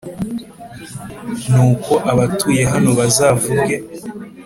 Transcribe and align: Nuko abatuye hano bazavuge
Nuko 1.51 1.93
abatuye 2.11 2.61
hano 2.71 2.89
bazavuge 2.99 3.75